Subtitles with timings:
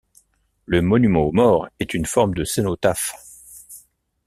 [0.65, 3.13] Le monument aux morts est une forme de cénotaphe.